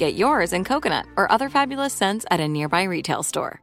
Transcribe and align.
Get 0.00 0.14
yours 0.14 0.54
in 0.54 0.64
coconut 0.64 1.04
or 1.18 1.30
other 1.30 1.50
fabulous 1.50 1.92
scents 1.92 2.24
at 2.30 2.40
a 2.40 2.48
nearby 2.48 2.84
retail 2.84 3.22
store. 3.22 3.60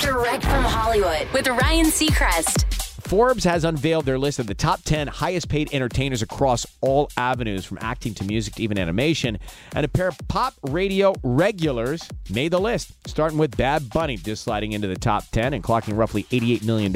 Direct 0.00 0.42
from 0.42 0.64
Hollywood 0.64 1.26
with 1.34 1.46
Ryan 1.48 1.84
Seacrest. 1.88 2.73
Forbes 3.04 3.44
has 3.44 3.64
unveiled 3.64 4.06
their 4.06 4.18
list 4.18 4.38
of 4.38 4.46
the 4.46 4.54
top 4.54 4.82
10 4.82 5.08
highest 5.08 5.48
paid 5.48 5.72
entertainers 5.72 6.22
across 6.22 6.66
all 6.80 7.10
avenues, 7.16 7.64
from 7.64 7.78
acting 7.80 8.14
to 8.14 8.24
music 8.24 8.54
to 8.54 8.62
even 8.62 8.78
animation. 8.78 9.38
And 9.74 9.84
a 9.84 9.88
pair 9.88 10.08
of 10.08 10.16
pop 10.28 10.54
radio 10.62 11.14
regulars 11.22 12.08
made 12.30 12.52
the 12.52 12.60
list, 12.60 12.92
starting 13.06 13.38
with 13.38 13.56
Bad 13.56 13.90
Bunny, 13.90 14.16
just 14.16 14.42
sliding 14.42 14.72
into 14.72 14.88
the 14.88 14.96
top 14.96 15.24
10 15.32 15.52
and 15.52 15.62
clocking 15.62 15.96
roughly 15.96 16.24
$88 16.24 16.64
million, 16.64 16.92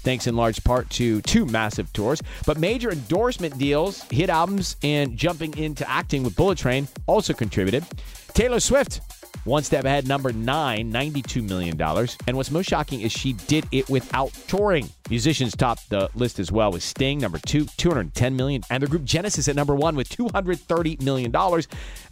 thanks 0.00 0.26
in 0.26 0.36
large 0.36 0.64
part 0.64 0.88
to 0.90 1.20
two 1.22 1.44
massive 1.44 1.92
tours. 1.92 2.22
But 2.46 2.58
major 2.58 2.90
endorsement 2.90 3.58
deals, 3.58 4.02
hit 4.04 4.30
albums, 4.30 4.76
and 4.82 5.16
jumping 5.16 5.56
into 5.58 5.88
acting 5.88 6.22
with 6.22 6.34
Bullet 6.34 6.58
Train 6.58 6.88
also 7.06 7.34
contributed. 7.34 7.84
Taylor 8.32 8.60
Swift 8.60 9.00
one 9.44 9.62
step 9.62 9.84
ahead, 9.84 10.06
number 10.06 10.32
nine, 10.32 10.92
$92 10.92 11.46
million. 11.46 11.80
And 12.26 12.36
what's 12.36 12.50
most 12.50 12.68
shocking 12.68 13.00
is 13.00 13.12
she 13.12 13.32
did 13.32 13.66
it 13.72 13.88
without 13.90 14.32
touring. 14.46 14.88
Musicians 15.10 15.56
topped 15.56 15.90
the 15.90 16.08
list 16.14 16.38
as 16.38 16.52
well 16.52 16.70
with 16.72 16.82
Sting, 16.82 17.18
number 17.18 17.38
two, 17.38 17.66
210 17.76 18.36
million. 18.36 18.62
And 18.70 18.82
the 18.82 18.86
group 18.86 19.04
Genesis 19.04 19.48
at 19.48 19.56
number 19.56 19.74
one 19.74 19.96
with 19.96 20.08
$230 20.08 21.02
million 21.02 21.34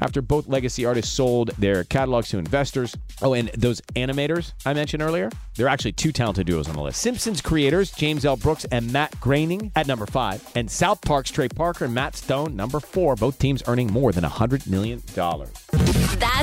after 0.01 0.21
both 0.21 0.49
legacy 0.49 0.85
artists 0.85 1.13
sold 1.13 1.49
their 1.59 1.85
catalogs 1.85 2.29
to 2.31 2.39
investors. 2.39 2.97
Oh, 3.23 3.35
and 3.35 3.49
those 3.51 3.81
animators 3.97 4.53
I 4.67 4.75
mentioned 4.75 5.03
earlier, 5.03 5.31
they're 5.55 5.69
actually 5.69 5.93
two 5.93 6.13
talented 6.13 6.47
duos 6.47 6.69
on 6.69 6.75
the 6.75 6.83
list. 6.83 7.01
Simpsons 7.01 7.41
creators 7.41 7.93
James 7.93 8.25
L. 8.25 8.37
Brooks 8.37 8.65
and 8.67 8.93
Matt 8.93 9.19
Groening 9.21 9.73
at 9.77 9.87
number 9.87 10.07
five. 10.07 10.47
And 10.55 10.71
South 10.71 11.01
Park's 11.03 11.31
Trey 11.31 11.49
Parker 11.49 11.85
and 11.85 11.95
Matt 11.95 12.17
Stone, 12.17 12.57
number 12.57 12.81
four. 12.81 13.17
Both 13.17 13.39
teams 13.39 13.63
earning 13.67 13.93
more 13.93 14.13
than 14.13 14.25
$100 14.25 14.67
million. 14.67 15.01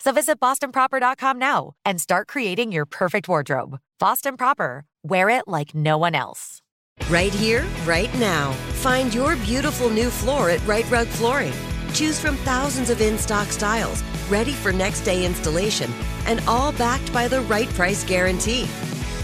So 0.00 0.12
visit 0.12 0.40
bostonproper.com 0.40 1.38
now 1.38 1.72
and 1.84 2.00
start 2.00 2.28
creating 2.28 2.72
your 2.72 2.86
perfect 2.86 3.28
wardrobe. 3.28 3.78
Boston 3.98 4.36
Proper, 4.36 4.86
wear 5.02 5.28
it 5.28 5.46
like 5.46 5.74
no 5.74 5.98
one 5.98 6.14
else. 6.14 6.62
Right 7.08 7.32
here, 7.32 7.66
right 7.84 8.12
now. 8.18 8.52
Find 8.82 9.12
your 9.12 9.36
beautiful 9.36 9.90
new 9.90 10.10
floor 10.10 10.50
at 10.50 10.66
Rite 10.66 10.90
Rug 10.90 11.06
Flooring. 11.06 11.52
Choose 11.92 12.18
from 12.18 12.36
thousands 12.38 12.88
of 12.88 13.00
in 13.00 13.18
stock 13.18 13.48
styles, 13.48 14.02
ready 14.28 14.52
for 14.52 14.72
next 14.72 15.00
day 15.00 15.24
installation, 15.26 15.90
and 16.26 16.40
all 16.46 16.72
backed 16.72 17.12
by 17.12 17.28
the 17.28 17.40
right 17.42 17.68
price 17.70 18.04
guarantee. 18.04 18.64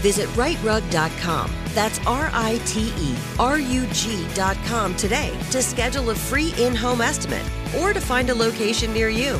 Visit 0.01 0.27
riterug.com. 0.29 1.51
That's 1.73 1.99
R 2.05 2.29
I 2.33 2.59
T 2.65 2.91
E 2.97 3.15
R 3.39 3.59
U 3.59 3.87
G.com 3.93 4.95
today 4.95 5.37
to 5.51 5.61
schedule 5.61 6.09
a 6.09 6.15
free 6.15 6.53
in 6.59 6.75
home 6.75 7.01
estimate 7.01 7.45
or 7.79 7.93
to 7.93 8.01
find 8.01 8.29
a 8.29 8.35
location 8.35 8.93
near 8.93 9.09
you. 9.09 9.39